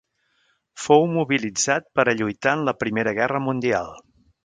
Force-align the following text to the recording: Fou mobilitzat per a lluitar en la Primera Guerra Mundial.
Fou 0.85 1.05
mobilitzat 1.11 1.87
per 1.99 2.07
a 2.09 2.17
lluitar 2.23 2.57
en 2.61 2.67
la 2.71 2.77
Primera 2.85 3.15
Guerra 3.23 3.45
Mundial. 3.51 3.97